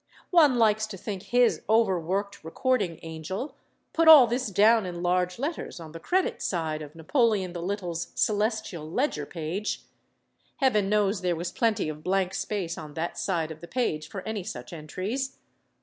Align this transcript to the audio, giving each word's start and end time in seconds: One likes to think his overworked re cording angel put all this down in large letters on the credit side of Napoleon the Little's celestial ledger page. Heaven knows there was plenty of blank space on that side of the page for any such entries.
One 0.31 0.57
likes 0.57 0.87
to 0.87 0.97
think 0.97 1.21
his 1.21 1.61
overworked 1.69 2.43
re 2.43 2.49
cording 2.49 2.97
angel 3.03 3.55
put 3.93 4.07
all 4.07 4.25
this 4.25 4.47
down 4.47 4.87
in 4.87 5.03
large 5.03 5.37
letters 5.37 5.79
on 5.79 5.91
the 5.91 5.99
credit 5.99 6.41
side 6.41 6.81
of 6.81 6.95
Napoleon 6.95 7.53
the 7.53 7.61
Little's 7.61 8.07
celestial 8.15 8.89
ledger 8.89 9.27
page. 9.27 9.83
Heaven 10.55 10.89
knows 10.89 11.21
there 11.21 11.35
was 11.35 11.51
plenty 11.51 11.87
of 11.87 12.01
blank 12.01 12.33
space 12.33 12.79
on 12.79 12.95
that 12.95 13.15
side 13.19 13.51
of 13.51 13.61
the 13.61 13.67
page 13.67 14.07
for 14.09 14.23
any 14.27 14.43
such 14.43 14.73
entries. 14.73 15.37